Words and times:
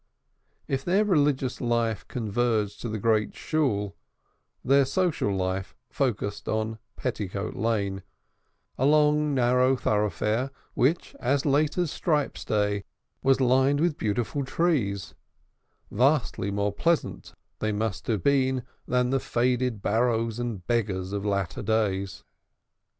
If 0.67 0.83
their 0.83 1.05
religious 1.05 1.61
life 1.61 2.07
converged 2.07 2.81
to 2.81 2.89
the 2.89 2.97
Great 2.97 3.35
Shool, 3.35 3.95
their 4.65 4.83
social 4.83 5.31
life 5.31 5.75
focussed 5.91 6.47
on 6.49 6.79
Petticoat 6.95 7.53
Lane, 7.55 8.01
a 8.79 8.87
long, 8.87 9.35
narrow 9.35 9.75
thoroughfare 9.75 10.49
which, 10.73 11.13
as 11.19 11.45
late 11.45 11.77
as 11.77 11.91
Strype's 11.91 12.43
day, 12.43 12.83
was 13.21 13.39
lined 13.39 13.79
with 13.79 13.95
beautiful 13.99 14.43
trees: 14.43 15.13
vastly 15.91 16.49
more 16.49 16.73
pleasant 16.73 17.35
they 17.59 17.71
must 17.71 18.07
have 18.07 18.23
been 18.23 18.63
than 18.87 19.11
the 19.11 19.19
faded 19.19 19.83
barrows 19.83 20.39
and 20.39 20.65
beggars 20.65 21.13
of 21.13 21.27
after 21.27 21.61
days. 21.61 22.23